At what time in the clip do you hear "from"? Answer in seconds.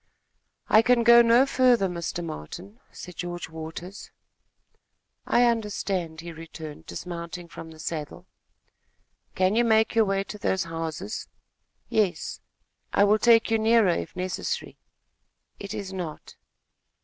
7.47-7.69